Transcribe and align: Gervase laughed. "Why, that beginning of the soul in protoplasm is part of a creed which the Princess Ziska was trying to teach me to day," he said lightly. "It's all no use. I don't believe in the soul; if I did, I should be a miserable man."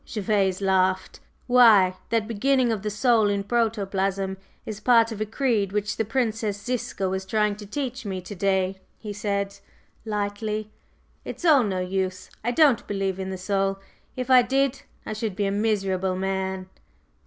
Gervase 0.03 0.61
laughed. 0.61 1.19
"Why, 1.45 1.95
that 2.09 2.27
beginning 2.27 2.71
of 2.71 2.81
the 2.81 2.89
soul 2.89 3.29
in 3.29 3.43
protoplasm 3.43 4.37
is 4.65 4.79
part 4.79 5.11
of 5.11 5.21
a 5.21 5.27
creed 5.27 5.71
which 5.71 5.95
the 5.95 6.03
Princess 6.05 6.59
Ziska 6.59 7.07
was 7.07 7.23
trying 7.23 7.55
to 7.57 7.67
teach 7.67 8.03
me 8.03 8.19
to 8.19 8.33
day," 8.33 8.79
he 8.97 9.13
said 9.13 9.59
lightly. 10.03 10.71
"It's 11.23 11.45
all 11.45 11.61
no 11.61 11.81
use. 11.81 12.31
I 12.43 12.49
don't 12.49 12.87
believe 12.87 13.19
in 13.19 13.29
the 13.29 13.37
soul; 13.37 13.77
if 14.15 14.31
I 14.31 14.41
did, 14.41 14.81
I 15.05 15.13
should 15.13 15.35
be 15.35 15.45
a 15.45 15.51
miserable 15.51 16.15
man." 16.15 16.67